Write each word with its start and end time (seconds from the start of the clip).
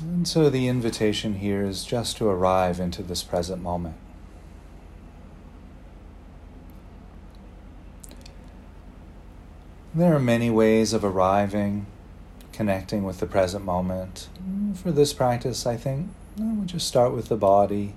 And 0.00 0.26
so 0.26 0.48
the 0.48 0.66
invitation 0.66 1.34
here 1.34 1.62
is 1.62 1.84
just 1.84 2.16
to 2.16 2.26
arrive 2.26 2.80
into 2.80 3.02
this 3.02 3.22
present 3.22 3.62
moment. 3.62 3.96
There 9.94 10.14
are 10.14 10.20
many 10.20 10.50
ways 10.50 10.92
of 10.92 11.04
arriving, 11.04 11.86
connecting 12.52 13.04
with 13.04 13.18
the 13.20 13.26
present 13.26 13.64
moment. 13.64 14.28
For 14.74 14.92
this 14.92 15.12
practice, 15.12 15.66
I 15.66 15.76
think 15.76 16.10
we'll 16.38 16.64
just 16.64 16.86
start 16.86 17.12
with 17.12 17.28
the 17.28 17.36
body, 17.36 17.94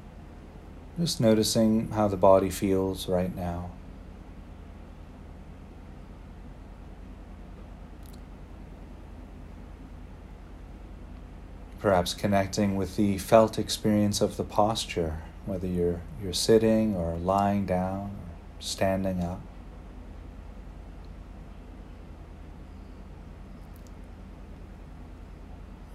just 0.99 1.21
noticing 1.21 1.89
how 1.91 2.07
the 2.07 2.17
body 2.17 2.49
feels 2.49 3.07
right 3.07 3.33
now. 3.35 3.69
Perhaps 11.83 12.13
connecting 12.13 12.77
with 12.77 12.95
the 12.95 13.17
felt 13.17 13.59
experience 13.59 14.21
of 14.21 14.37
the 14.37 14.45
posture, 14.45 15.17
whether 15.45 15.67
you're, 15.67 15.99
you're 16.23 16.31
sitting 16.31 16.95
or 16.95 17.17
lying 17.17 17.65
down 17.65 18.03
or 18.03 18.61
standing 18.61 19.21
up. 19.21 19.41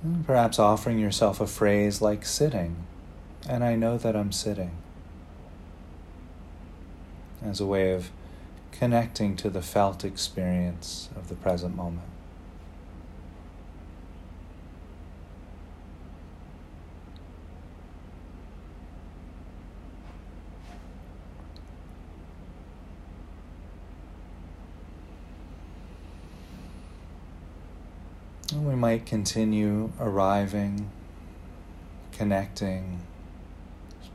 And 0.03 0.27
perhaps 0.27 0.59
offering 0.59 0.99
yourself 0.99 1.41
a 1.41 1.47
phrase 1.47 2.03
like 2.03 2.27
sitting, 2.27 2.85
and 3.49 3.65
I 3.65 3.75
know 3.75 3.97
that 3.97 4.15
I'm 4.15 4.31
sitting, 4.31 4.73
as 7.43 7.61
a 7.61 7.67
way 7.67 7.93
of 7.95 8.11
connecting 8.73 9.37
to 9.37 9.49
the 9.49 9.63
felt 9.63 10.05
experience 10.05 11.09
of 11.17 11.31
the 11.31 11.35
present 11.35 11.75
moment. 11.75 12.09
And 28.48 28.48
we 28.67 28.75
might 28.75 29.07
continue 29.07 29.93
arriving, 30.01 30.91
connecting 32.13 33.03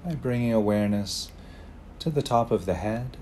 by 0.03 0.16
bringing 0.16 0.52
awareness 0.52 1.31
to 2.00 2.09
the 2.09 2.22
top 2.22 2.52
of 2.52 2.66
the 2.66 2.73
head, 2.73 3.17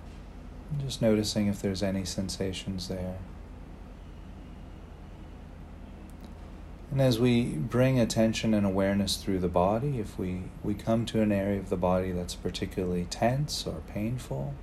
just 0.79 1.01
noticing 1.01 1.47
if 1.47 1.61
there's 1.61 1.83
any 1.83 2.05
sensations 2.05 2.87
there. 2.87 3.17
And 6.91 7.01
as 7.01 7.19
we 7.19 7.45
bring 7.45 7.99
attention 7.99 8.53
and 8.53 8.65
awareness 8.65 9.15
through 9.15 9.39
the 9.39 9.47
body, 9.47 9.99
if 9.99 10.19
we, 10.19 10.43
we 10.61 10.73
come 10.73 11.05
to 11.05 11.21
an 11.21 11.31
area 11.31 11.57
of 11.57 11.69
the 11.69 11.77
body 11.77 12.11
that's 12.11 12.35
particularly 12.35 13.07
tense 13.09 13.65
or 13.65 13.81
painful, 13.87 14.53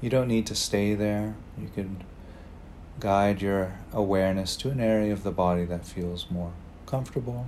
you 0.00 0.08
don't 0.08 0.28
need 0.28 0.46
to 0.46 0.54
stay 0.54 0.94
there. 0.94 1.36
You 1.60 1.68
can 1.74 2.04
guide 3.00 3.40
your 3.40 3.78
awareness 3.92 4.56
to 4.56 4.70
an 4.70 4.80
area 4.80 5.12
of 5.12 5.22
the 5.22 5.30
body 5.30 5.64
that 5.64 5.84
feels 5.84 6.26
more 6.30 6.52
comfortable. 6.86 7.46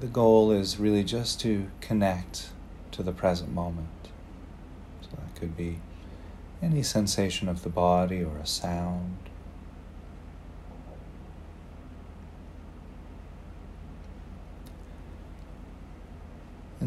The 0.00 0.06
goal 0.06 0.52
is 0.52 0.78
really 0.78 1.02
just 1.02 1.40
to 1.40 1.68
connect 1.80 2.50
to 2.92 3.02
the 3.02 3.12
present 3.12 3.52
moment. 3.52 3.88
So 5.02 5.08
that 5.16 5.38
could 5.38 5.56
be 5.56 5.80
any 6.62 6.82
sensation 6.82 7.48
of 7.48 7.62
the 7.62 7.68
body 7.68 8.22
or 8.22 8.36
a 8.36 8.46
sound. 8.46 9.27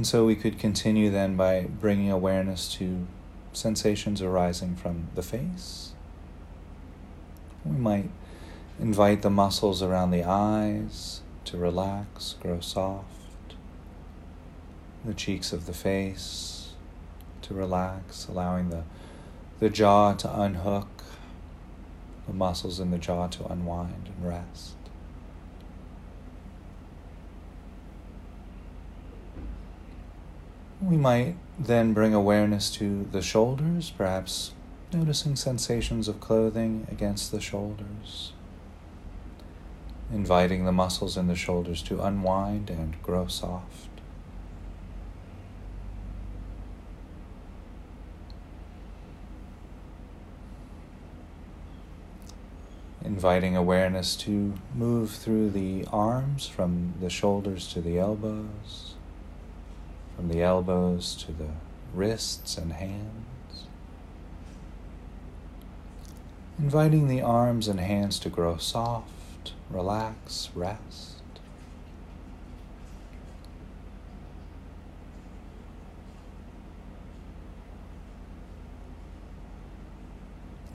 And 0.02 0.08
so 0.08 0.26
we 0.26 0.36
could 0.36 0.58
continue 0.58 1.12
then 1.12 1.36
by 1.36 1.66
bringing 1.66 2.10
awareness 2.10 2.74
to 2.74 3.06
sensations 3.54 4.20
arising 4.20 4.76
from 4.76 5.10
the 5.14 5.22
face. 5.22 5.92
We 7.64 7.78
might 7.78 8.10
invite 8.80 9.22
the 9.22 9.30
muscles 9.30 9.84
around 9.84 10.10
the 10.10 10.24
eyes 10.24 11.22
to 11.46 11.58
relax, 11.58 12.34
grow 12.42 12.62
soft, 12.62 13.54
the 15.06 15.14
cheeks 15.14 15.54
of 15.54 15.68
the 15.68 15.74
face 15.74 16.72
to 17.44 17.54
relax, 17.54 18.26
allowing 18.28 18.72
the, 18.72 18.82
the 19.60 19.70
jaw 19.70 20.14
to 20.14 20.42
unhook, 20.42 21.04
the 22.26 22.34
muscles 22.34 22.80
in 22.80 22.90
the 22.90 22.98
jaw 22.98 23.28
to 23.28 23.46
unwind 23.46 24.10
and 24.16 24.28
rest. 24.28 24.81
We 30.82 30.98
might 30.98 31.36
then 31.60 31.94
bring 31.94 32.16
awareness 32.16 32.72
to 32.72 33.08
the 33.12 33.22
shoulders, 33.22 33.92
perhaps 33.92 34.54
noticing 34.92 35.36
sensations 35.36 36.08
of 36.08 36.20
clothing 36.20 36.88
against 36.92 37.32
the 37.32 37.40
shoulders, 37.40 38.34
inviting 40.12 40.66
the 40.66 40.72
muscles 40.72 41.18
in 41.18 41.28
the 41.28 41.36
shoulders 41.36 41.84
to 41.84 42.02
unwind 42.02 42.72
and 42.72 43.00
grow 43.04 43.28
soft. 43.28 43.90
Inviting 53.06 53.56
awareness 53.56 54.16
to 54.16 54.56
move 54.74 55.12
through 55.12 55.52
the 55.52 55.86
arms 55.94 56.48
from 56.48 56.96
the 57.00 57.10
shoulders 57.10 57.72
to 57.74 57.82
the 57.82 58.00
elbows 58.00 58.96
from 60.16 60.28
the 60.28 60.42
elbows 60.42 61.16
to 61.26 61.32
the 61.32 61.50
wrists 61.94 62.58
and 62.58 62.74
hands. 62.74 63.66
Inviting 66.60 67.08
the 67.08 67.22
arms 67.22 67.68
and 67.68 67.80
hands 67.80 68.20
to 68.20 68.30
grow 68.30 68.58
soft, 68.58 69.54
relax, 69.70 70.50
rest. 70.54 71.18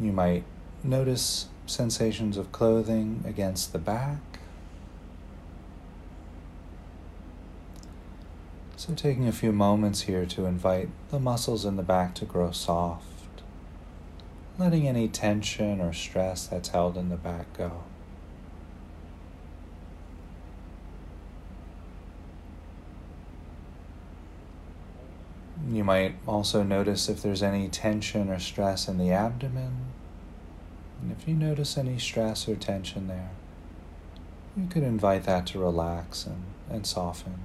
You 0.00 0.12
might 0.12 0.44
notice 0.82 1.48
sensations 1.66 2.36
of 2.36 2.52
clothing 2.52 3.24
against 3.26 3.72
the 3.72 3.78
back 3.78 4.35
So, 8.86 8.94
taking 8.94 9.26
a 9.26 9.32
few 9.32 9.50
moments 9.50 10.02
here 10.02 10.24
to 10.26 10.46
invite 10.46 10.88
the 11.10 11.18
muscles 11.18 11.64
in 11.64 11.74
the 11.74 11.82
back 11.82 12.14
to 12.16 12.24
grow 12.24 12.52
soft, 12.52 13.42
letting 14.58 14.86
any 14.86 15.08
tension 15.08 15.80
or 15.80 15.92
stress 15.92 16.46
that's 16.46 16.68
held 16.68 16.96
in 16.96 17.08
the 17.08 17.16
back 17.16 17.52
go. 17.52 17.82
You 25.68 25.82
might 25.82 26.14
also 26.24 26.62
notice 26.62 27.08
if 27.08 27.22
there's 27.22 27.42
any 27.42 27.68
tension 27.68 28.30
or 28.30 28.38
stress 28.38 28.86
in 28.86 28.98
the 28.98 29.10
abdomen. 29.10 29.86
And 31.02 31.10
if 31.10 31.26
you 31.26 31.34
notice 31.34 31.76
any 31.76 31.98
stress 31.98 32.46
or 32.46 32.54
tension 32.54 33.08
there, 33.08 33.30
you 34.56 34.68
could 34.68 34.84
invite 34.84 35.24
that 35.24 35.44
to 35.48 35.58
relax 35.58 36.24
and, 36.24 36.44
and 36.70 36.86
soften. 36.86 37.40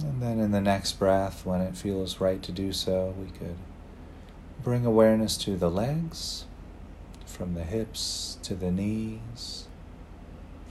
And 0.00 0.22
then 0.22 0.38
in 0.38 0.52
the 0.52 0.60
next 0.60 0.92
breath, 0.98 1.44
when 1.44 1.60
it 1.60 1.76
feels 1.76 2.20
right 2.20 2.42
to 2.42 2.52
do 2.52 2.72
so, 2.72 3.14
we 3.18 3.30
could 3.30 3.56
bring 4.62 4.86
awareness 4.86 5.36
to 5.38 5.56
the 5.56 5.70
legs, 5.70 6.44
from 7.26 7.54
the 7.54 7.64
hips 7.64 8.38
to 8.42 8.54
the 8.54 8.70
knees, 8.70 9.66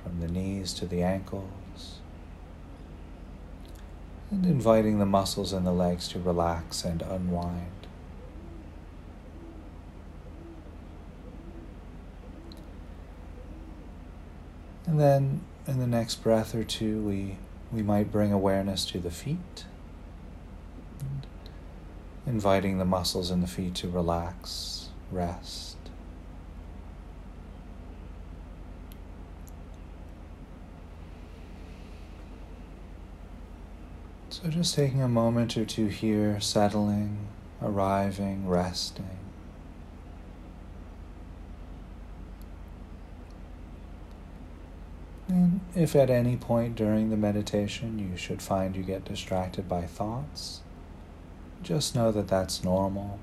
from 0.04 0.20
the 0.22 0.28
knees 0.28 0.74
to 0.74 0.86
the 0.86 1.04
ankles, 1.04 2.00
and 4.32 4.46
inviting 4.46 5.00
the 5.00 5.06
muscles 5.06 5.54
in 5.54 5.64
the 5.64 5.74
legs 5.74 6.08
to 6.10 6.20
relax 6.20 6.84
and 6.84 7.02
unwind. 7.02 7.72
And 14.86 15.00
then 15.00 15.42
in 15.68 15.80
the 15.80 15.88
next 15.88 16.24
breath 16.24 16.56
or 16.56 16.64
two, 16.64 17.02
we 17.02 17.38
we 17.72 17.82
might 17.82 18.12
bring 18.12 18.32
awareness 18.32 18.86
to 18.86 19.00
the 19.00 19.12
feet, 19.12 19.66
inviting 22.26 22.78
the 22.78 22.86
muscles 22.86 23.32
in 23.32 23.42
the 23.42 23.48
feet 23.48 23.76
to 23.76 23.90
relax, 23.90 24.90
rest. 25.12 25.78
So, 34.30 34.50
just 34.50 34.76
taking 34.76 35.02
a 35.02 35.08
moment 35.08 35.58
or 35.58 35.66
two 35.66 35.88
here, 35.88 36.40
settling, 36.40 37.28
arriving, 37.62 38.48
resting. 38.48 39.27
If 45.76 45.96
at 45.96 46.10
any 46.10 46.36
point 46.36 46.76
during 46.76 47.10
the 47.10 47.18
meditation 47.18 48.00
you 48.00 48.18
should 48.18 48.42
find 48.42 48.76
you 48.76 48.84
get 48.84 49.06
distracted 49.06 49.70
by 49.70 49.84
thoughts, 49.84 50.62
just 51.62 51.96
know 51.96 52.12
that 52.12 52.28
that's 52.28 52.64
normal. 52.64 53.20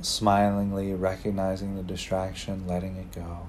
Smilingly 0.00 0.94
recognizing 0.94 1.76
the 1.76 1.82
distraction, 1.82 2.66
letting 2.66 2.96
it 2.96 3.12
go, 3.12 3.46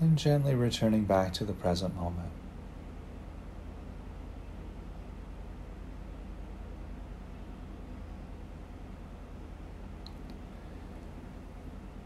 and 0.00 0.16
gently 0.16 0.54
returning 0.54 1.04
back 1.04 1.32
to 1.34 1.44
the 1.44 1.52
present 1.52 1.96
moment. 1.96 2.30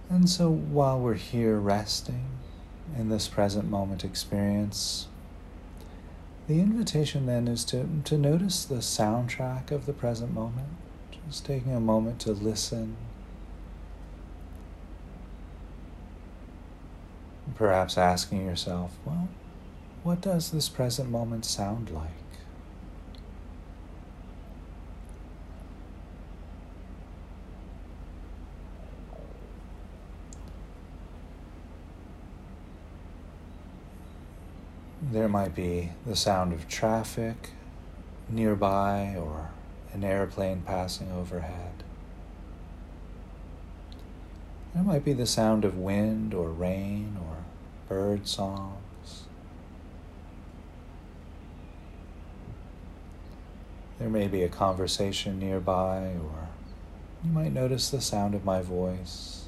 And 0.08 0.30
so 0.30 0.50
while 0.50 0.98
we're 0.98 1.14
here 1.14 1.58
resting 1.58 2.35
in 2.98 3.08
this 3.08 3.28
present 3.28 3.68
moment 3.70 4.04
experience, 4.04 5.08
the 6.48 6.60
invitation 6.60 7.26
then 7.26 7.48
is 7.48 7.64
to, 7.66 7.88
to 8.04 8.16
notice 8.16 8.64
the 8.64 8.76
soundtrack 8.76 9.70
of 9.70 9.86
the 9.86 9.92
present 9.92 10.32
moment, 10.32 10.68
just 11.26 11.44
taking 11.44 11.74
a 11.74 11.80
moment 11.80 12.20
to 12.20 12.32
listen. 12.32 12.96
Perhaps 17.56 17.98
asking 17.98 18.46
yourself, 18.46 18.96
well, 19.04 19.28
what 20.02 20.20
does 20.20 20.50
this 20.50 20.68
present 20.68 21.10
moment 21.10 21.44
sound 21.44 21.90
like? 21.90 22.10
There 35.16 35.28
might 35.28 35.54
be 35.54 35.92
the 36.04 36.14
sound 36.14 36.52
of 36.52 36.68
traffic 36.68 37.52
nearby 38.28 39.16
or 39.18 39.48
an 39.94 40.04
airplane 40.04 40.60
passing 40.60 41.10
overhead. 41.10 41.82
There 44.74 44.82
might 44.82 45.06
be 45.06 45.14
the 45.14 45.24
sound 45.24 45.64
of 45.64 45.78
wind 45.78 46.34
or 46.34 46.50
rain 46.50 47.16
or 47.18 47.38
bird 47.88 48.28
songs. 48.28 49.24
There 53.98 54.10
may 54.10 54.28
be 54.28 54.42
a 54.42 54.50
conversation 54.50 55.38
nearby, 55.38 56.10
or 56.22 56.48
you 57.24 57.30
might 57.30 57.54
notice 57.54 57.88
the 57.88 58.02
sound 58.02 58.34
of 58.34 58.44
my 58.44 58.60
voice. 58.60 59.46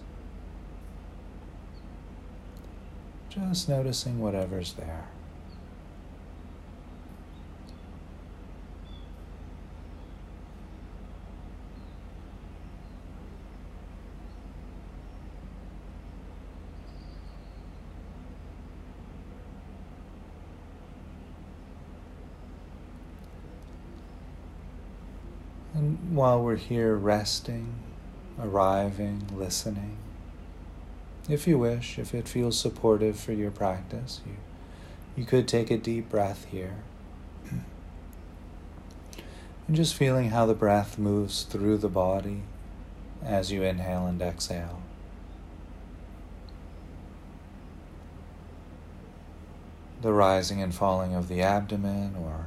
Just 3.29 3.69
noticing 3.69 4.19
whatever's 4.19 4.73
there. 4.73 5.09
And 25.75 26.08
while 26.19 26.43
we're 26.43 26.57
here 26.57 26.97
resting, 26.97 27.75
arriving, 28.43 29.25
listening, 29.33 29.97
if 31.29 31.47
you 31.47 31.57
wish, 31.57 31.97
if 31.97 32.13
it 32.13 32.27
feels 32.27 32.59
supportive 32.59 33.19
for 33.19 33.33
your 33.33 33.53
practice, 33.53 34.21
you, 34.27 34.35
you 35.15 35.25
could 35.25 35.47
take 35.47 35.71
a 35.71 35.79
deep 35.79 36.09
breath 36.09 36.45
here. 36.51 36.79
and 39.69 39.77
just 39.77 39.95
feeling 39.95 40.31
how 40.31 40.45
the 40.45 40.55
breath 40.55 40.99
moves 40.99 41.45
through 41.45 41.79
the 41.79 41.89
body 41.89 42.43
as 43.23 43.53
you 43.53 43.63
inhale 43.63 44.07
and 44.07 44.21
exhale. 44.21 44.83
The 50.03 50.13
rising 50.13 50.61
and 50.61 50.75
falling 50.75 51.15
of 51.15 51.29
the 51.29 51.43
abdomen 51.43 52.17
or 52.17 52.47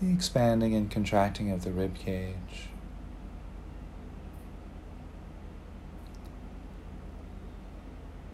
the 0.00 0.12
expanding 0.12 0.74
and 0.74 0.90
contracting 0.90 1.50
of 1.50 1.62
the 1.62 1.70
rib 1.70 1.94
cage. 1.94 2.68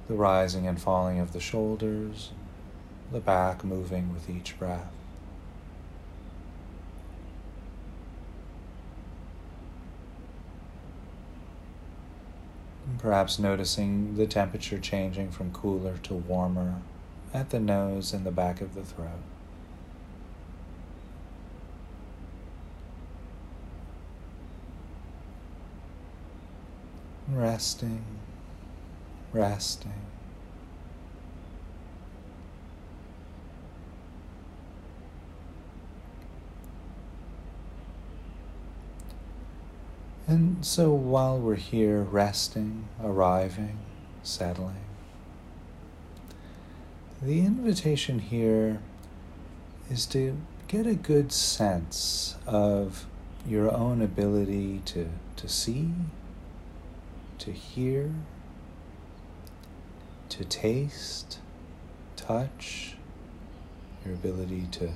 The 0.06 0.14
rising 0.14 0.68
and 0.68 0.80
falling 0.80 1.18
of 1.18 1.32
the 1.32 1.40
shoulders, 1.40 2.30
the 3.10 3.18
back 3.18 3.64
moving 3.64 4.14
with 4.14 4.30
each 4.30 4.56
breath. 4.56 4.92
Perhaps 12.98 13.40
noticing 13.40 14.16
the 14.16 14.28
temperature 14.28 14.78
changing 14.78 15.32
from 15.32 15.52
cooler 15.52 15.98
to 16.04 16.14
warmer 16.14 16.76
at 17.34 17.50
the 17.50 17.58
nose 17.58 18.12
and 18.12 18.24
the 18.24 18.30
back 18.30 18.60
of 18.60 18.76
the 18.76 18.84
throat. 18.84 19.36
Resting, 27.28 28.05
resting. 29.32 29.93
And 40.28 40.64
so 40.67 40.90
while 40.90 41.38
we're 41.38 41.55
here 41.55 42.02
resting, 42.02 42.88
arriving, 43.02 43.78
settling, 44.25 44.85
the 47.23 47.40
invitation 47.40 48.18
here 48.18 48.80
is 49.88 50.04
to 50.06 50.37
get 50.66 50.87
a 50.87 50.95
good 50.95 51.30
sense 51.30 52.35
of 52.45 53.06
your 53.47 53.73
own 53.73 54.02
ability 54.02 54.83
to, 54.87 55.09
to 55.37 55.49
see 55.49 55.90
to 57.47 57.53
hear, 57.53 58.12
to 60.29 60.45
taste, 60.45 61.38
touch, 62.17 62.97
your 64.05 64.15
ability 64.15 64.67
to, 64.73 64.91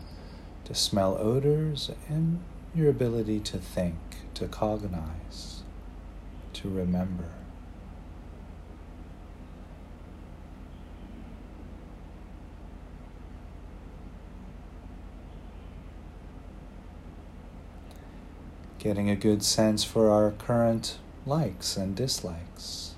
to 0.64 0.74
smell 0.74 1.16
odors, 1.20 1.92
and 2.08 2.40
your 2.74 2.90
ability 2.90 3.38
to 3.38 3.56
think, 3.56 3.94
to 4.34 4.48
cognize, 4.48 5.62
to 6.52 6.68
remember. 6.68 7.28
Getting 18.80 19.08
a 19.08 19.14
good 19.14 19.44
sense 19.44 19.84
for 19.84 20.10
our 20.10 20.32
current 20.32 20.98
likes 21.30 21.76
and 21.76 21.94
dislikes. 21.94 22.94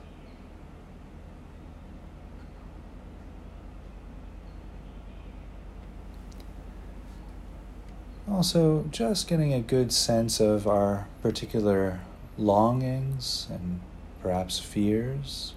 Also, 8.27 8.87
just 8.91 9.29
getting 9.29 9.53
a 9.53 9.61
good 9.61 9.93
sense 9.93 10.41
of 10.41 10.67
our 10.67 11.07
particular 11.21 12.01
longings 12.39 13.47
and 13.51 13.81
perhaps 14.23 14.59
fears. 14.59 15.53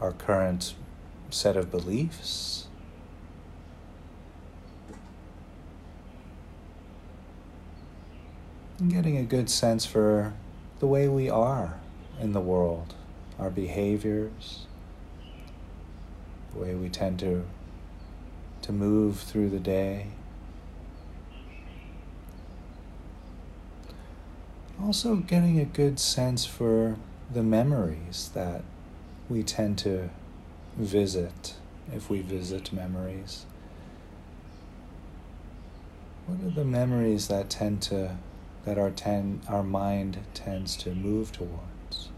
Our 0.00 0.12
current 0.12 0.74
set 1.28 1.54
of 1.54 1.70
beliefs. 1.70 2.66
And 8.84 8.92
getting 8.92 9.16
a 9.16 9.22
good 9.22 9.48
sense 9.48 9.86
for 9.86 10.34
the 10.78 10.86
way 10.86 11.08
we 11.08 11.30
are 11.30 11.80
in 12.20 12.32
the 12.32 12.40
world, 12.40 12.94
our 13.38 13.48
behaviors, 13.48 14.66
the 16.52 16.60
way 16.60 16.74
we 16.74 16.90
tend 16.90 17.18
to 17.18 17.46
to 18.60 18.72
move 18.72 19.20
through 19.20 19.48
the 19.48 19.58
day. 19.58 20.08
Also 24.82 25.16
getting 25.16 25.58
a 25.58 25.64
good 25.64 25.98
sense 25.98 26.44
for 26.44 26.96
the 27.32 27.42
memories 27.42 28.30
that 28.34 28.62
we 29.30 29.42
tend 29.42 29.78
to 29.78 30.10
visit, 30.76 31.54
if 31.90 32.10
we 32.10 32.20
visit 32.20 32.70
memories, 32.70 33.46
what 36.26 36.46
are 36.46 36.54
the 36.54 36.66
memories 36.66 37.28
that 37.28 37.48
tend 37.48 37.80
to, 37.80 38.16
that 38.64 38.78
our, 38.78 38.90
ten, 38.90 39.42
our 39.48 39.62
mind 39.62 40.18
tends 40.32 40.76
to 40.76 40.94
move 40.94 41.32
towards? 41.32 42.08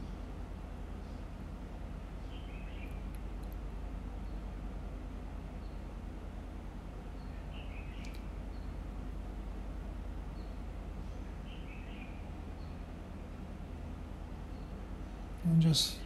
And 15.44 15.62
just 15.62 15.96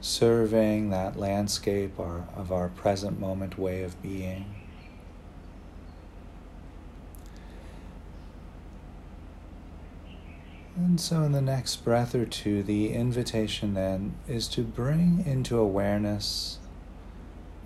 surveying 0.00 0.90
that 0.90 1.18
landscape 1.18 1.98
our, 1.98 2.28
of 2.36 2.52
our 2.52 2.68
present 2.68 3.18
moment 3.18 3.58
way 3.58 3.82
of 3.82 4.00
being. 4.02 4.46
And 10.98 11.04
so, 11.04 11.22
in 11.22 11.30
the 11.30 11.40
next 11.40 11.84
breath 11.84 12.12
or 12.12 12.26
two, 12.26 12.64
the 12.64 12.92
invitation 12.92 13.74
then 13.74 14.16
is 14.26 14.48
to 14.48 14.64
bring 14.64 15.22
into 15.24 15.56
awareness 15.56 16.58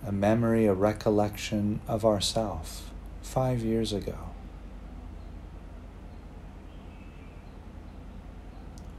a 0.05 0.11
memory, 0.11 0.67
a 0.67 0.73
recollection 0.75 1.81
of 1.87 2.05
ourself 2.05 2.91
five 3.23 3.63
years 3.63 3.91
ago. 3.91 4.29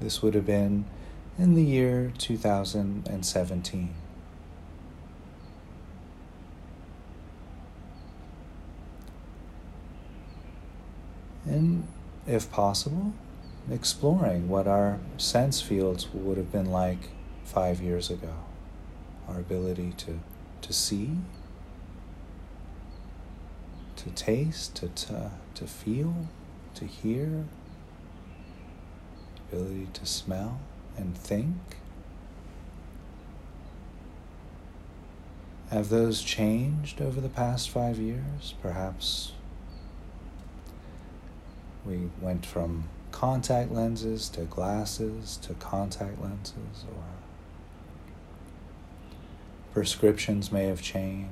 This 0.01 0.21
would 0.21 0.35
have 0.35 0.47
been 0.47 0.87
in 1.39 1.55
the 1.55 1.63
year 1.63 2.13
2017. 2.19 3.95
And 11.47 11.87
if 12.27 12.51
possible, 12.51 13.15
exploring 13.71 14.49
what 14.49 14.67
our 14.67 14.99
sense 15.17 15.61
fields 15.61 16.09
would 16.13 16.37
have 16.37 16.53
been 16.53 16.71
like 16.71 17.11
five 17.45 17.81
years 17.81 18.11
ago. 18.11 18.35
Our 19.29 19.39
ability 19.39 19.95
to, 19.99 20.21
to 20.63 20.73
see, 20.73 21.13
to 23.97 24.11
taste, 24.11 24.77
to, 24.77 24.89
to, 24.89 25.31
to 25.55 25.67
feel, 25.67 26.29
to 26.75 26.85
hear, 26.85 27.45
ability 29.55 29.89
to 29.93 30.07
smell 30.07 30.61
and 30.97 31.17
think? 31.17 31.57
Have 35.71 35.89
those 35.89 36.23
changed 36.23 37.01
over 37.01 37.21
the 37.21 37.29
past 37.29 37.71
five 37.71 37.99
years? 37.99 38.55
Perhaps 38.63 39.33
we 41.85 42.11
went 42.21 42.47
from 42.47 42.85
contact 43.15 43.71
lenses 43.71 44.29
to 44.29 44.41
glasses 44.43 45.39
to 45.41 45.55
contact 45.55 46.21
lenses, 46.21 46.85
or 46.89 47.05
prescriptions 49.73 50.51
may 50.51 50.65
have 50.67 50.83
changed. 50.83 51.31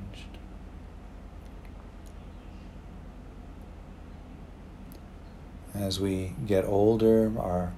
As 5.75 5.99
we 5.99 6.35
get 6.47 6.65
older, 6.65 7.33
our 7.37 7.73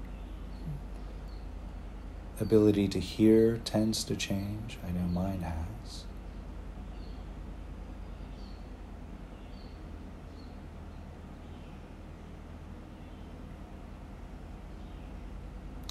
ability 2.39 2.89
to 2.89 3.01
hear 3.01 3.57
tends 3.65 4.05
to 4.05 4.15
change. 4.15 4.77
I 4.87 4.91
know 4.91 5.09
mine 5.09 5.41
has. 5.41 6.05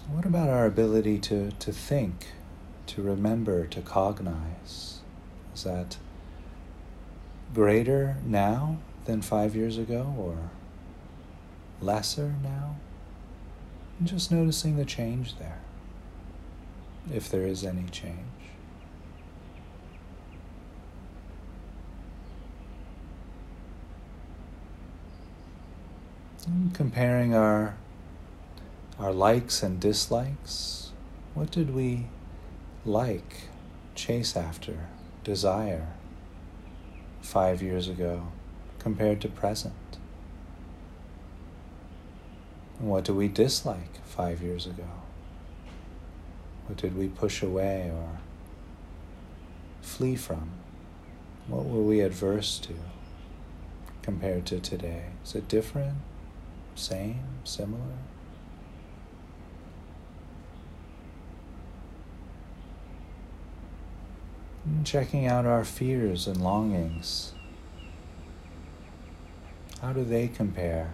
What 0.10 0.23
about 0.34 0.50
our 0.50 0.66
ability 0.66 1.20
to, 1.20 1.52
to 1.52 1.72
think, 1.72 2.30
to 2.88 3.04
remember, 3.04 3.68
to 3.68 3.80
cognize? 3.82 5.02
Is 5.54 5.64
that 5.64 5.98
greater 7.54 8.18
now 8.26 8.80
than 9.06 9.22
five 9.22 9.56
years 9.56 9.78
ago 9.78 10.12
or 10.18 10.50
lesser 11.80 12.34
now? 12.42 12.78
And 14.00 14.08
just 14.08 14.32
noticing 14.32 14.76
the 14.76 14.86
change 14.86 15.38
there 15.38 15.60
if 17.14 17.30
there 17.30 17.46
is 17.46 17.64
any 17.64 17.84
change. 17.92 18.18
Comparing 26.74 27.36
our 27.36 27.76
our 29.00 29.12
likes 29.12 29.64
and 29.64 29.80
dislikes, 29.80 30.92
what 31.34 31.52
did 31.52 31.74
we 31.74 32.08
like, 32.86 33.50
chase 33.96 34.38
after, 34.38 34.88
desire 35.24 35.88
five 37.22 37.62
years 37.62 37.88
ago 37.88 38.28
compared 38.80 39.20
to 39.22 39.28
present? 39.28 39.74
And 42.80 42.90
what 42.90 43.04
do 43.04 43.14
we 43.14 43.28
dislike 43.28 44.06
five 44.06 44.42
years 44.42 44.66
ago? 44.66 44.90
What 46.68 46.78
did 46.78 46.96
we 46.96 47.08
push 47.08 47.42
away 47.42 47.90
or 47.94 48.20
flee 49.82 50.16
from? 50.16 50.52
What 51.48 51.66
were 51.66 51.82
we 51.82 52.00
adverse 52.00 52.60
to 52.60 52.74
compared 54.02 54.46
to 54.48 54.60
today? 54.60 55.06
Is 55.24 55.36
it 55.36 55.48
different? 55.48 55.98
Same? 56.76 57.20
Similar? 57.44 57.80
And 57.80 57.98
checking 64.84 65.26
out 65.26 65.46
our 65.46 65.66
fears 65.66 66.28
and 66.28 66.42
longings. 66.42 67.34
How 69.82 69.94
do 69.94 70.04
they 70.04 70.28
compare 70.28 70.94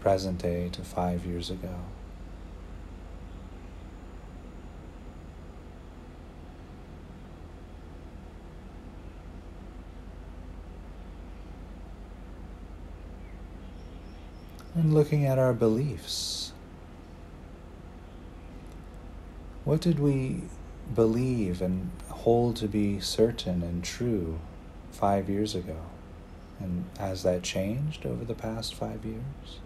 present 0.00 0.38
day 0.38 0.68
to 0.70 0.82
five 0.82 1.26
years 1.26 1.50
ago? 1.50 1.74
and 14.76 14.92
looking 14.92 15.24
at 15.24 15.38
our 15.38 15.54
beliefs. 15.54 16.52
What 19.64 19.80
did 19.80 19.98
we 19.98 20.42
believe 20.94 21.62
and 21.62 21.90
hold 22.26 22.56
to 22.56 22.66
be 22.66 22.98
certain 22.98 23.62
and 23.62 23.84
true 23.84 24.40
five 24.90 25.30
years 25.30 25.54
ago? 25.54 25.76
And 26.58 26.86
has 26.98 27.22
that 27.22 27.44
changed 27.44 28.04
over 28.04 28.24
the 28.24 28.34
past 28.34 28.74
five 28.74 29.04
years? 29.04 29.60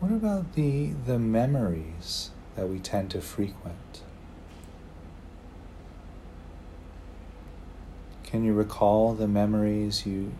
What 0.00 0.10
about 0.10 0.54
the, 0.54 0.90
the 1.06 1.20
memories 1.20 2.30
that 2.56 2.68
we 2.68 2.78
tend 2.78 3.10
to 3.10 3.20
frequent. 3.20 4.02
Can 8.24 8.44
you 8.44 8.54
recall 8.54 9.14
the 9.14 9.28
memories 9.28 10.04
you, 10.04 10.32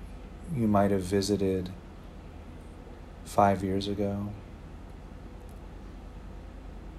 you 0.54 0.68
might 0.68 0.90
have 0.90 1.02
visited 1.02 1.70
five 3.24 3.62
years 3.64 3.88
ago? 3.88 4.28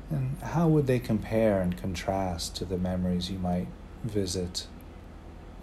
And 0.10 0.38
how 0.42 0.68
would 0.68 0.88
they 0.88 1.00
compare 1.00 1.62
and 1.62 1.78
contrast 1.78 2.56
to 2.58 2.66
the 2.66 2.78
memories 2.78 3.30
you 3.30 3.40
might 3.40 3.68
visit 4.04 4.68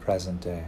present 0.01 0.43
day? 0.43 0.67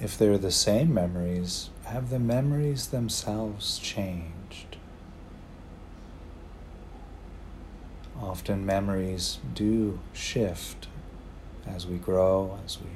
If 0.00 0.16
they're 0.16 0.38
the 0.38 0.50
same 0.50 0.92
memories, 0.94 1.70
have 1.84 2.10
the 2.10 2.18
memories 2.18 2.88
themselves 2.88 3.78
changed? 3.78 4.76
Often 8.20 8.64
memories 8.64 9.38
do 9.54 9.98
shift 10.12 10.88
as 11.66 11.86
we 11.86 11.96
grow, 11.96 12.58
as 12.64 12.78
we 12.80 12.90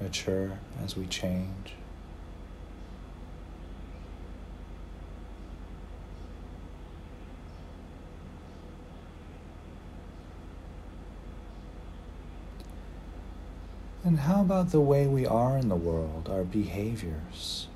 mature, 0.00 0.58
as 0.82 0.96
we 0.96 1.06
change. 1.06 1.74
And 14.02 14.20
how 14.20 14.40
about 14.40 14.70
the 14.70 14.80
way 14.80 15.06
we 15.06 15.26
are 15.26 15.58
in 15.58 15.68
the 15.68 15.76
world, 15.76 16.28
our 16.30 16.42
behaviors, 16.42 17.68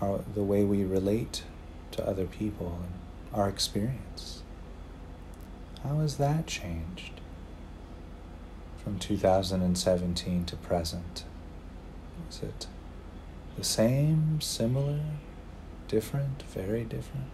our, 0.00 0.20
the 0.34 0.44
way 0.44 0.64
we 0.64 0.84
relate 0.84 1.42
to 1.90 2.06
other 2.06 2.26
people, 2.26 2.78
and 2.80 2.92
our 3.38 3.48
experience? 3.48 4.42
How 5.82 5.98
has 5.98 6.16
that 6.18 6.46
changed 6.46 7.20
from 8.82 8.98
2017 8.98 10.44
to 10.44 10.56
present? 10.56 11.24
Is 12.30 12.42
it 12.42 12.66
the 13.58 13.64
same, 13.64 14.40
similar, 14.40 15.00
different, 15.88 16.42
very 16.42 16.84
different? 16.84 17.26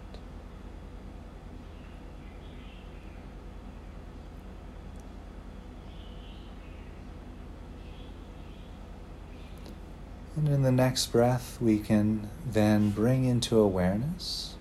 And 10.37 10.49
in 10.49 10.63
the 10.63 10.73
next 10.73 11.13
breath, 11.13 11.59
we 11.61 11.81
can 11.81 12.31
then 12.47 12.91
bring 12.91 13.25
into 13.25 13.59
awareness 13.59 14.55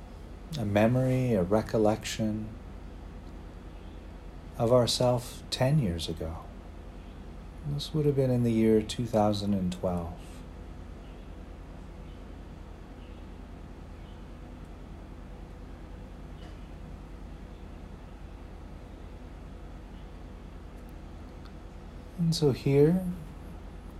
a 0.59 0.65
memory, 0.65 1.33
a 1.33 1.43
recollection 1.43 2.47
of 4.57 4.73
ourself 4.73 5.43
10 5.51 5.79
years 5.79 6.09
ago. 6.09 6.37
This 7.73 7.93
would 7.93 8.05
have 8.05 8.15
been 8.15 8.31
in 8.31 8.43
the 8.43 8.51
year 8.51 8.81
2012. 8.81 10.13
And 22.19 22.35
so 22.35 22.51
here, 22.51 23.01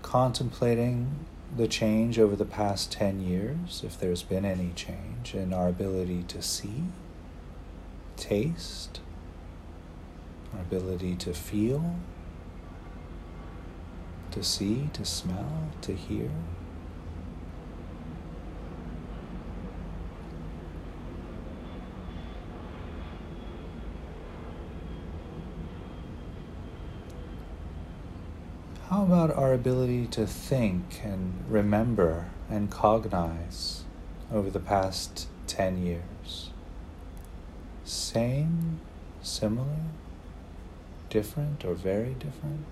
contemplating 0.02 1.26
the 1.56 1.68
change 1.68 2.20
over 2.20 2.36
the 2.36 2.46
past 2.46 2.92
10 2.92 3.22
years, 3.22 3.84
if 3.86 4.00
there's 4.00 4.24
been 4.24 4.44
any 4.44 4.72
change 4.76 5.34
in 5.34 5.54
our 5.54 5.70
ability 5.70 6.24
to 6.30 6.42
see, 6.42 6.84
taste, 8.16 9.00
our 10.54 10.62
ability 10.62 11.16
to 11.16 11.34
feel, 11.34 11.96
to 14.32 14.44
see, 14.44 14.90
to 14.94 15.06
smell, 15.06 15.70
to 15.82 15.94
hear. 15.94 16.30
How 28.90 29.04
about 29.04 29.36
our 29.36 29.52
ability 29.52 30.08
to 30.08 30.26
think 30.26 31.02
and 31.04 31.44
remember 31.50 32.30
and 32.50 32.72
cognize 32.72 33.84
over 34.32 34.50
the 34.50 34.62
past 34.62 35.28
10 35.48 35.86
years? 35.86 36.52
Same, 37.84 38.80
similar, 39.22 39.78
different, 41.10 41.66
or 41.66 41.74
very 41.74 42.14
different? 42.14 42.66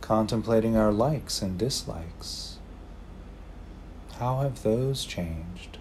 Contemplating 0.00 0.76
our 0.76 0.92
likes 0.92 1.40
and 1.40 1.56
dislikes. 1.58 2.58
How 4.18 4.40
have 4.40 4.62
those 4.62 5.04
changed 5.04 5.78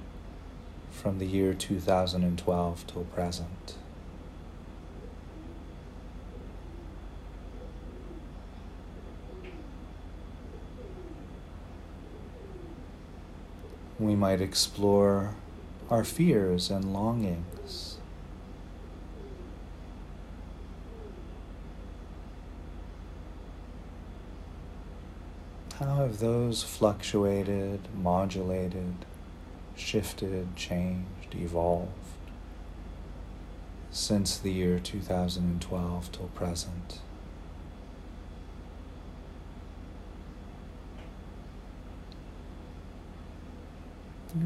from 0.91 1.19
the 1.19 1.25
year 1.25 1.53
2012 1.53 2.87
till 2.87 3.03
present? 3.03 3.75
We 14.03 14.15
might 14.15 14.41
explore 14.41 15.33
our 15.89 16.03
fears 16.03 16.69
and 16.69 16.91
longings. 16.91 17.99
How 25.79 25.95
have 25.95 26.19
those 26.19 26.63
fluctuated, 26.63 27.87
modulated, 27.95 29.05
shifted, 29.77 30.53
changed, 30.57 31.33
evolved 31.33 31.89
since 33.89 34.37
the 34.37 34.51
year 34.51 34.79
2012 34.79 36.11
till 36.11 36.27
present? 36.35 36.99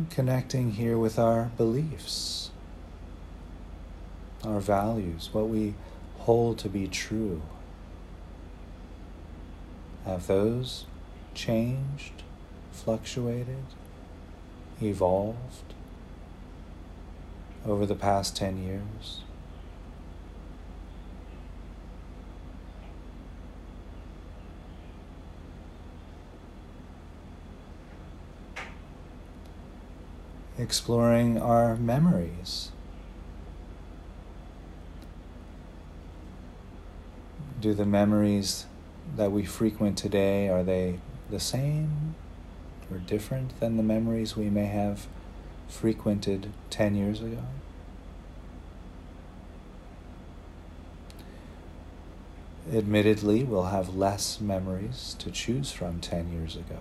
Connecting 0.10 0.72
here 0.72 0.98
with 0.98 1.18
our 1.18 1.52
beliefs, 1.58 2.52
our 4.44 4.60
values, 4.60 5.30
what 5.32 5.48
we 5.48 5.76
hold 6.20 6.58
to 6.60 6.70
be 6.70 6.88
true. 6.88 7.42
Have 10.06 10.28
those 10.28 10.86
changed, 11.34 12.24
fluctuated, 12.72 13.66
evolved 14.82 15.74
over 17.66 17.86
the 17.86 17.96
past 17.96 18.36
10 18.36 18.64
years? 18.64 19.22
Exploring 30.60 31.40
our 31.40 31.76
memories. 31.76 32.72
Do 37.62 37.76
the 37.76 37.86
memories 37.86 38.66
that 39.16 39.32
we 39.32 39.46
frequent 39.46 40.00
today 40.00 40.50
are 40.50 40.64
they 40.64 41.00
the 41.30 41.40
same 41.40 42.16
or 42.92 42.98
different 42.98 43.60
than 43.60 43.78
the 43.78 43.84
memories 43.84 44.36
we 44.36 44.50
may 44.50 44.66
have 44.66 45.06
frequented 45.68 46.52
10 46.72 46.96
years 46.96 47.22
ago? 47.22 47.44
Admittedly, 52.74 53.44
we'll 53.44 53.66
have 53.66 53.96
less 53.96 54.42
memories 54.42 55.16
to 55.20 55.30
choose 55.30 55.72
from 55.72 56.00
10 56.00 56.32
years 56.32 56.56
ago. 56.56 56.80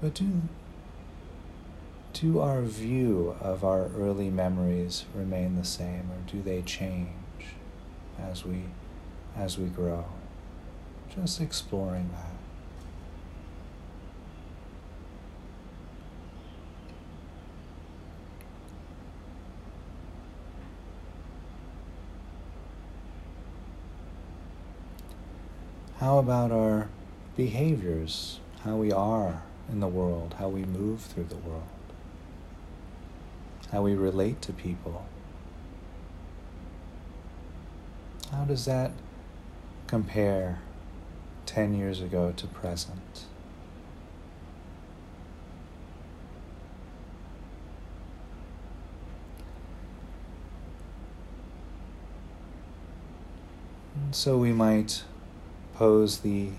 But 0.00 0.14
do, 0.14 0.42
do 2.14 2.40
our 2.40 2.62
view 2.62 3.36
of 3.38 3.64
our 3.64 3.88
early 3.98 4.30
memories 4.30 5.04
remain 5.14 5.56
the 5.56 5.64
same 5.64 6.08
or 6.10 6.30
do 6.30 6.40
they 6.42 6.62
change 6.62 7.10
as 8.18 8.44
we, 8.44 8.64
as 9.36 9.58
we 9.58 9.66
grow? 9.66 10.06
Just 11.14 11.40
exploring 11.40 12.08
that. 12.14 12.26
How 25.98 26.16
about 26.16 26.50
our 26.50 26.88
behaviors, 27.36 28.40
how 28.64 28.76
we 28.76 28.90
are 28.90 29.42
in 29.70 29.80
the 29.80 29.88
world, 29.88 30.36
how 30.38 30.48
we 30.48 30.64
move 30.64 31.00
through 31.00 31.24
the 31.24 31.36
world, 31.36 31.62
how 33.72 33.82
we 33.82 33.94
relate 33.94 34.42
to 34.42 34.52
people? 34.52 35.06
How 38.32 38.44
does 38.44 38.64
that 38.64 38.92
compare 39.86 40.60
10 41.50 41.74
years 41.74 42.00
ago 42.00 42.32
to 42.36 42.46
present. 42.46 43.24
So 54.12 54.38
we 54.38 54.52
might 54.52 55.02
pose 55.74 56.18
the 56.18 56.50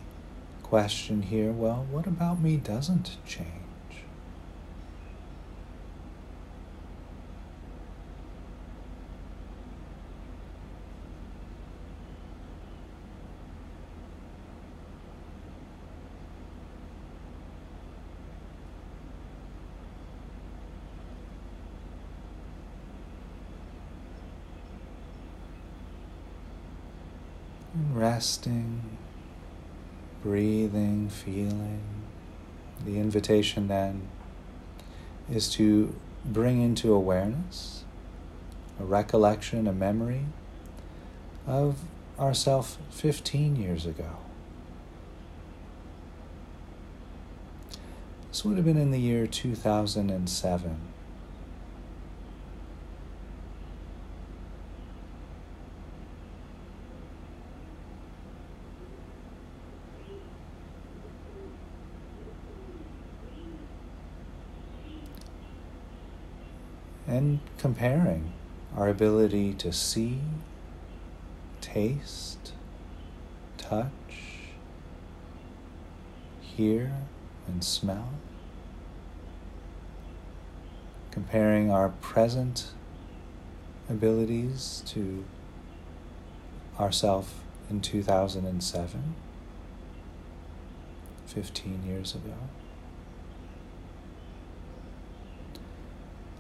question 0.72 1.24
here 1.24 1.52
well, 1.52 1.86
what 1.92 2.08
about 2.08 2.40
me 2.40 2.56
doesn't 2.56 3.18
change? 3.28 3.50
Resting 27.94 28.91
breathing, 30.24 31.10
feeling. 31.10 31.82
The 32.86 33.00
invitation 33.00 33.68
then 33.68 34.08
is 35.30 35.50
to 35.54 35.96
bring 36.26 36.62
into 36.62 36.94
awareness 36.94 37.84
a 38.80 38.84
recollection, 38.84 39.68
a 39.68 39.74
memory 39.74 40.26
of 41.46 41.80
ourself 42.20 42.78
15 42.90 43.56
years 43.56 43.86
ago. 43.86 44.18
This 48.30 48.46
would 48.46 48.56
have 48.56 48.66
been 48.66 48.78
in 48.78 48.92
the 48.92 49.00
year 49.00 49.28
2007. 49.28 50.91
And 67.12 67.42
comparing 67.58 68.32
our 68.74 68.88
ability 68.88 69.54
to 69.56 69.74
see, 69.74 70.20
taste, 71.60 72.54
touch, 73.58 73.92
hear, 76.40 76.94
and 77.48 77.62
smell. 77.66 78.14
Comparing 81.12 81.70
our 81.70 81.90
present 81.90 82.68
abilities 83.90 84.82
to 84.86 85.26
ourself 86.80 87.42
in 87.70 87.82
2007, 87.82 89.16
15 91.26 91.84
years 91.86 92.16
ago. 92.16 92.36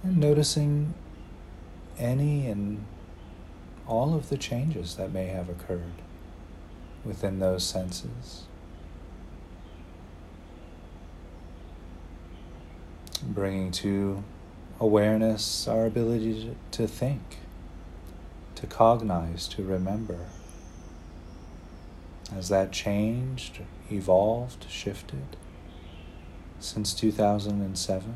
And 0.03 0.17
noticing 0.17 0.93
any 1.97 2.47
and 2.47 2.85
all 3.87 4.15
of 4.15 4.29
the 4.29 4.37
changes 4.37 4.95
that 4.95 5.11
may 5.11 5.27
have 5.27 5.49
occurred 5.49 6.01
within 7.03 7.39
those 7.39 7.63
senses. 7.63 8.43
Bringing 13.23 13.71
to 13.73 14.23
awareness 14.79 15.67
our 15.67 15.85
ability 15.85 16.55
to, 16.71 16.87
think, 16.87 17.37
to 18.55 18.65
cognize, 18.65 19.47
to 19.49 19.63
remember. 19.63 20.25
Has 22.33 22.49
that 22.49 22.71
changed, 22.71 23.59
evolved, 23.91 24.65
shifted 24.69 25.35
since 26.59 26.93
2007? 26.93 28.15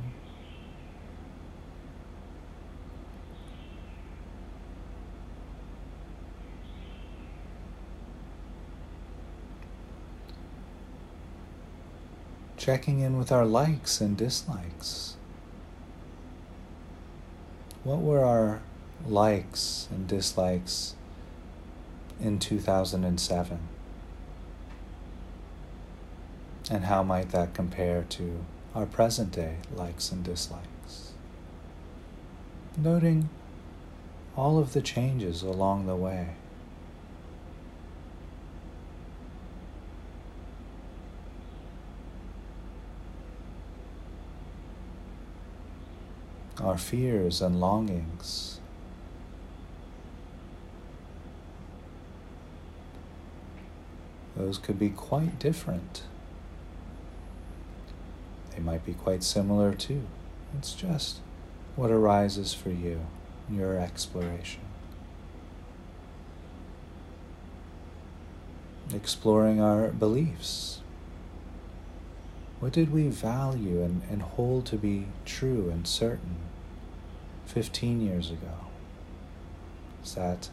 Checking 12.65 12.99
in 12.99 13.15
with 13.15 13.31
our 13.31 13.45
likes 13.45 14.01
and 14.01 14.17
dislikes. 14.17 15.17
What 17.83 17.99
were 17.99 18.25
our 18.25 18.59
likes 19.05 19.87
and 19.91 20.07
dislikes 20.07 20.95
in 22.19 22.39
2007? 22.39 23.59
And 26.71 26.85
how 26.85 27.03
might 27.03 27.29
that 27.29 27.53
compare 27.53 28.03
to 28.09 28.43
our 28.73 28.87
present 28.87 29.31
day 29.31 29.57
likes 29.75 30.11
and 30.11 30.23
dislikes? 30.23 31.11
Noting 32.75 33.29
all 34.35 34.57
of 34.57 34.73
the 34.73 34.81
changes 34.81 35.43
along 35.43 35.85
the 35.85 35.95
way. 35.95 36.29
Our 46.61 46.77
fears 46.77 47.41
and 47.41 47.59
longings. 47.59 48.59
Those 54.35 54.57
could 54.57 54.77
be 54.77 54.89
quite 54.89 55.39
different. 55.39 56.03
They 58.51 58.61
might 58.61 58.85
be 58.85 58.93
quite 58.93 59.23
similar 59.23 59.73
too. 59.73 60.03
It's 60.57 60.73
just 60.73 61.19
what 61.75 61.91
arises 61.91 62.53
for 62.53 62.69
you, 62.69 63.01
your 63.49 63.77
exploration. 63.77 64.61
Exploring 68.93 69.59
our 69.61 69.89
beliefs, 69.89 70.79
what 72.65 72.73
did 72.73 72.91
we 72.91 73.09
value 73.09 73.83
and, 73.83 74.01
and 74.09 74.23
hold 74.23 74.65
to 74.65 74.75
be 74.75 75.05
true 75.23 75.69
and 75.69 75.85
certain 75.85 76.37
15 77.45 78.01
years 78.01 78.31
ago? 78.31 78.57
Is 80.03 80.15
that, 80.15 80.49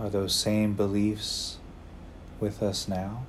are 0.00 0.10
those 0.10 0.34
same 0.34 0.74
beliefs 0.74 1.58
with 2.40 2.60
us 2.60 2.88
now? 2.88 3.24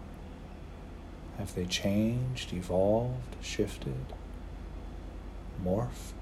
Have 1.38 1.54
they 1.54 1.66
changed, 1.66 2.52
evolved, 2.52 3.36
shifted, 3.42 4.12
morphed? 5.64 6.17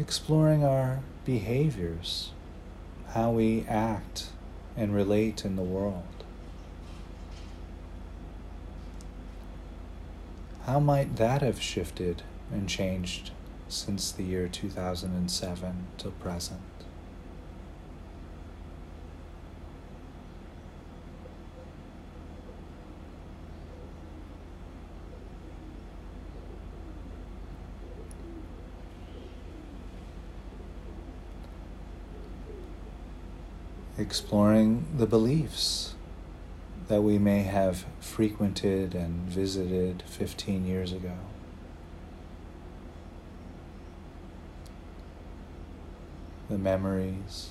Exploring 0.00 0.64
our 0.64 1.00
behaviors, 1.26 2.32
how 3.10 3.30
we 3.30 3.66
act 3.68 4.30
and 4.76 4.94
relate 4.94 5.44
in 5.44 5.56
the 5.56 5.62
world. 5.62 6.02
How 10.64 10.80
might 10.80 11.16
that 11.16 11.42
have 11.42 11.60
shifted 11.60 12.22
and 12.50 12.68
changed 12.68 13.30
since 13.68 14.10
the 14.10 14.22
year 14.22 14.48
2007 14.48 15.86
till 15.98 16.12
present? 16.12 16.60
Exploring 34.10 34.84
the 34.98 35.06
beliefs 35.06 35.94
that 36.88 37.00
we 37.00 37.16
may 37.16 37.44
have 37.44 37.84
frequented 38.00 38.92
and 38.92 39.28
visited 39.28 40.02
15 40.04 40.66
years 40.66 40.92
ago. 40.92 41.12
The 46.48 46.58
memories 46.58 47.50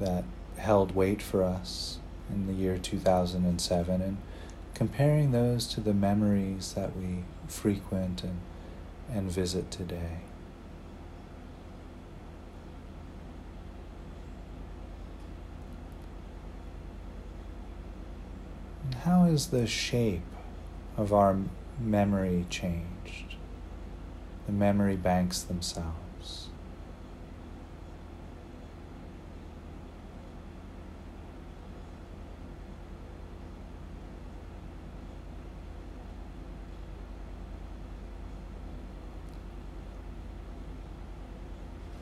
that 0.00 0.24
held 0.56 0.94
weight 0.94 1.20
for 1.20 1.42
us 1.42 1.98
in 2.30 2.46
the 2.46 2.54
year 2.54 2.78
2007 2.78 4.00
and 4.00 4.16
comparing 4.72 5.32
those 5.32 5.66
to 5.66 5.82
the 5.82 5.92
memories 5.92 6.72
that 6.72 6.96
we 6.96 7.24
frequent 7.46 8.22
and, 8.24 8.40
and 9.12 9.30
visit 9.30 9.70
today. 9.70 10.20
How 19.06 19.22
has 19.22 19.46
the 19.50 19.68
shape 19.68 20.20
of 20.96 21.12
our 21.12 21.36
memory 21.78 22.44
changed? 22.50 23.36
The 24.46 24.52
memory 24.52 24.96
banks 24.96 25.42
themselves. 25.42 26.48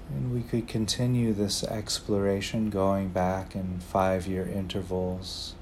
And 0.09 0.33
we 0.33 0.41
could 0.41 0.67
continue 0.67 1.35
this 1.35 1.63
exploration 1.65 2.71
going 2.71 3.11
back 3.11 3.55
in 3.55 3.81
five 3.81 4.27
year 4.27 4.47
intervals. 4.49 5.55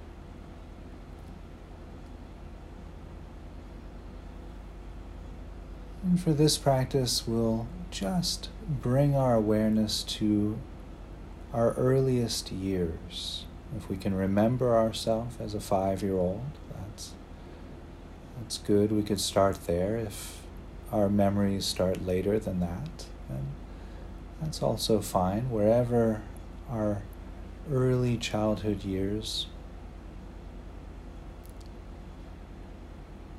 And 6.13 6.21
for 6.21 6.35
this 6.35 6.59
practice, 6.59 7.27
we'll 7.27 7.67
just 7.91 8.51
bring 8.69 9.17
our 9.17 9.35
awareness 9.35 10.03
to 10.19 10.59
our 11.55 11.73
earliest 11.73 12.53
years. 12.53 13.47
If 13.75 13.89
we 13.89 13.97
can 13.97 14.13
remember 14.13 14.77
ourselves 14.77 15.37
as 15.41 15.55
a 15.55 15.61
five 15.61 16.03
year 16.03 16.19
old, 16.19 16.45
that's, 16.69 17.15
that's 18.37 18.59
good. 18.59 18.93
We 18.93 19.03
could 19.03 19.21
start 19.21 19.67
there. 19.67 19.97
If 19.97 20.43
our 20.93 21.09
memories 21.09 21.65
start 21.65 22.05
later 22.05 22.39
than 22.39 22.61
that, 22.61 23.07
then 23.31 23.47
that's 24.39 24.63
also 24.63 25.01
fine. 25.01 25.49
Wherever 25.49 26.21
our 26.71 27.01
early 27.73 28.19
childhood 28.19 28.85
years, 28.85 29.47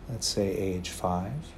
let's 0.09 0.25
say 0.25 0.47
age 0.47 0.89
five, 0.89 1.53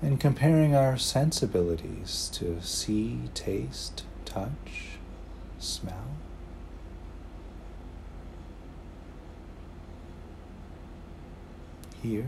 and 0.00 0.20
comparing 0.20 0.74
our 0.74 0.96
sensibilities 0.96 2.30
to 2.34 2.60
see, 2.62 3.20
taste, 3.34 4.04
touch, 4.24 4.98
smell. 5.58 6.16
Hear. 12.02 12.26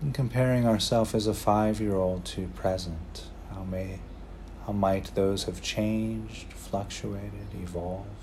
And 0.00 0.14
comparing 0.14 0.66
ourselves 0.66 1.14
as 1.14 1.26
a 1.26 1.34
five 1.34 1.80
year 1.80 1.96
old 1.96 2.24
to 2.26 2.46
present, 2.48 3.24
how 3.52 3.64
may 3.64 3.98
how 4.66 4.72
might 4.72 5.14
those 5.14 5.44
have 5.44 5.60
changed, 5.60 6.52
fluctuated, 6.52 7.48
evolved? 7.60 8.19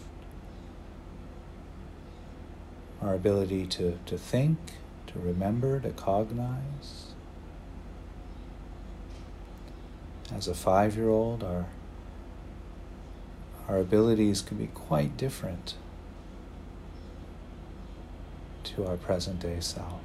Our 3.01 3.13
ability 3.13 3.65
to, 3.67 3.99
to 4.05 4.17
think, 4.17 4.57
to 5.07 5.19
remember, 5.19 5.79
to 5.79 5.89
cognize. 5.91 7.13
As 10.33 10.47
a 10.47 10.53
five 10.53 10.95
year 10.95 11.10
old, 11.10 11.43
our, 11.43 11.67
our 13.67 13.77
abilities 13.77 14.41
can 14.41 14.57
be 14.57 14.67
quite 14.67 15.15
different 15.15 15.75
to 18.63 18.86
our 18.86 18.97
present 18.97 19.39
day 19.39 19.60
self. 19.60 20.01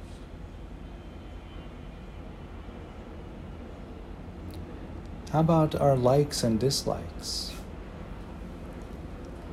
How 5.31 5.39
about 5.39 5.73
our 5.73 5.95
likes 5.95 6.43
and 6.43 6.59
dislikes? 6.59 7.49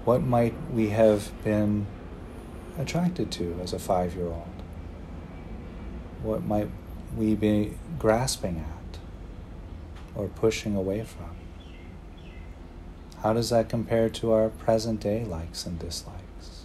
What 0.04 0.22
might 0.22 0.54
we 0.70 0.90
have 0.90 1.32
been 1.42 1.86
attracted 2.78 3.30
to 3.32 3.58
as 3.62 3.72
a 3.72 3.78
five 3.78 4.14
year 4.14 4.26
old? 4.26 4.62
What 6.22 6.44
might 6.44 6.68
we 7.16 7.34
be 7.34 7.78
grasping 7.98 8.58
at 8.58 8.98
or 10.14 10.28
pushing 10.28 10.76
away 10.76 11.04
from? 11.04 11.36
How 13.22 13.32
does 13.32 13.50
that 13.50 13.68
compare 13.68 14.08
to 14.08 14.32
our 14.32 14.48
present 14.48 15.00
day 15.00 15.24
likes 15.24 15.66
and 15.66 15.78
dislikes? 15.78 16.64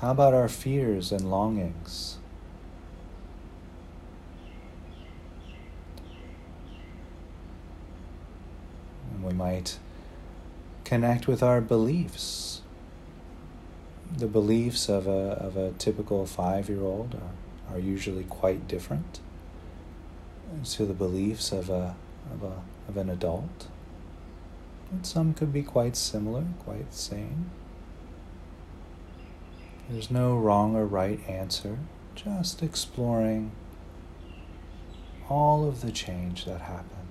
How 0.00 0.10
about 0.10 0.34
our 0.34 0.48
fears 0.48 1.10
and 1.12 1.30
longings? 1.30 2.18
we 9.24 9.32
might 9.54 9.78
connect 10.84 11.26
with 11.26 11.42
our 11.42 11.60
beliefs. 11.60 12.62
The 14.16 14.26
beliefs 14.26 14.88
of 14.88 15.06
a, 15.06 15.32
of 15.46 15.56
a 15.56 15.72
typical 15.72 16.26
five 16.26 16.68
year 16.68 16.82
old 16.82 17.14
are, 17.14 17.74
are 17.74 17.78
usually 17.78 18.24
quite 18.24 18.68
different 18.68 19.20
to 20.64 20.86
the 20.86 20.94
beliefs 20.94 21.52
of, 21.52 21.70
a, 21.70 21.96
of, 22.32 22.42
a, 22.42 22.62
of 22.88 22.96
an 22.96 23.10
adult. 23.10 23.68
And 24.90 25.06
some 25.06 25.34
could 25.34 25.52
be 25.52 25.62
quite 25.62 25.96
similar, 25.96 26.44
quite 26.60 26.92
same. 26.92 27.50
There's 29.88 30.10
no 30.10 30.36
wrong 30.36 30.76
or 30.76 30.86
right 30.86 31.20
answer, 31.28 31.78
just 32.14 32.62
exploring 32.62 33.52
all 35.28 35.66
of 35.66 35.80
the 35.80 35.90
change 35.90 36.44
that 36.44 36.60
happens. 36.60 37.03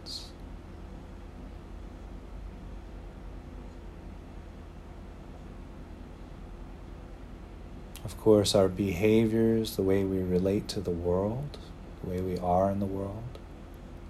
Of 8.03 8.17
course, 8.17 8.53
our 8.53 8.67
behaviors, 8.67 9.75
the 9.75 9.81
way 9.81 10.03
we 10.03 10.19
relate 10.19 10.67
to 10.69 10.81
the 10.81 10.91
world, 10.91 11.57
the 12.03 12.09
way 12.09 12.21
we 12.21 12.37
are 12.37 12.69
in 12.69 12.79
the 12.79 12.85
world, 12.85 13.37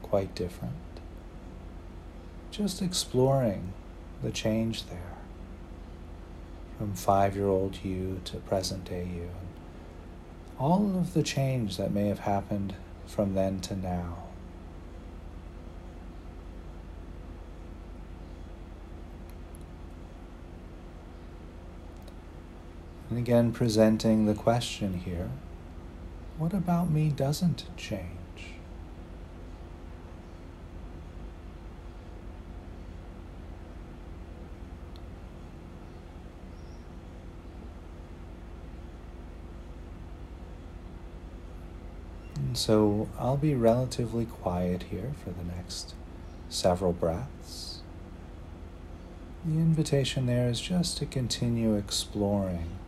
quite 0.01 0.33
different. 0.33 0.73
Just 2.49 2.81
exploring 2.81 3.73
the 4.23 4.31
change 4.31 4.87
there 4.87 5.13
from 6.77 6.93
five 6.93 7.35
year 7.35 7.47
old 7.47 7.83
you 7.83 8.19
to 8.25 8.37
present 8.37 8.85
day 8.85 9.05
you. 9.05 9.29
All 10.59 10.97
of 10.97 11.13
the 11.13 11.23
change 11.23 11.77
that 11.77 11.91
may 11.91 12.07
have 12.07 12.19
happened 12.19 12.75
from 13.05 13.35
then 13.35 13.59
to 13.61 13.75
now. 13.75 14.22
And 23.13 23.19
again, 23.19 23.51
presenting 23.51 24.25
the 24.25 24.33
question 24.33 24.95
here 24.95 25.29
what 26.39 26.51
about 26.51 26.89
me 26.89 27.09
doesn't 27.09 27.65
change? 27.77 28.07
And 42.35 42.57
so 42.57 43.09
I'll 43.19 43.37
be 43.37 43.53
relatively 43.53 44.25
quiet 44.25 44.85
here 44.89 45.13
for 45.23 45.29
the 45.29 45.43
next 45.43 45.93
several 46.49 46.93
breaths. 46.93 47.81
The 49.45 49.59
invitation 49.59 50.25
there 50.25 50.49
is 50.49 50.59
just 50.59 50.97
to 50.97 51.05
continue 51.05 51.75
exploring 51.75 52.79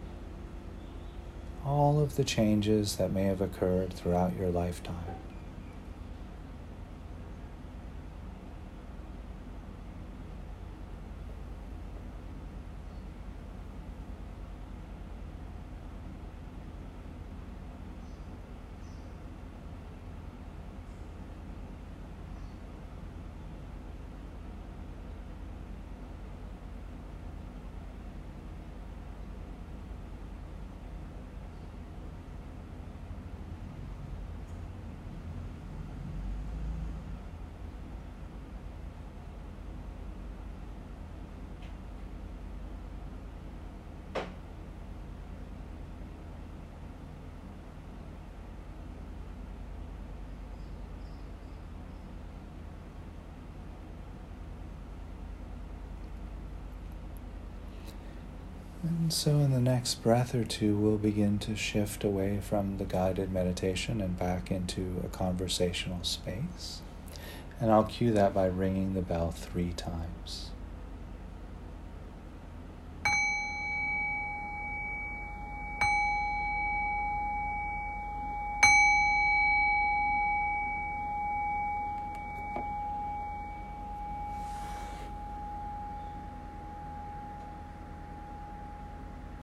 all 1.65 1.99
of 1.99 2.15
the 2.15 2.23
changes 2.23 2.97
that 2.97 3.11
may 3.11 3.23
have 3.23 3.41
occurred 3.41 3.91
throughout 3.91 4.35
your 4.37 4.49
lifetime. 4.49 5.15
And 58.87 59.11
so, 59.11 59.31
in 59.31 59.51
the 59.51 59.59
next 59.59 60.03
breath 60.03 60.35
or 60.35 60.43
two, 60.43 60.75
we'll 60.77 60.97
begin 60.97 61.39
to 61.39 61.55
shift 61.55 62.03
away 62.03 62.39
from 62.39 62.77
the 62.77 62.85
guided 62.85 63.31
meditation 63.31 63.99
and 63.99 64.17
back 64.17 64.51
into 64.51 65.01
a 65.03 65.07
conversational 65.07 66.03
space. 66.03 66.81
And 67.59 67.71
I'll 67.71 67.85
cue 67.85 68.11
that 68.11 68.33
by 68.33 68.45
ringing 68.45 68.93
the 68.93 69.01
bell 69.01 69.31
three 69.31 69.73
times. 69.73 70.51